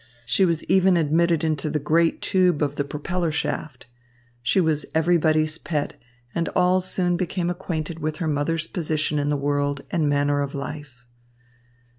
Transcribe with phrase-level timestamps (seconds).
[0.25, 3.85] She was even admitted into the great tube of the propeller shaft.
[4.41, 5.93] She was everybody's pet,
[6.33, 10.55] and all soon became acquainted with her mother's position in the world and manner of
[10.55, 11.05] life.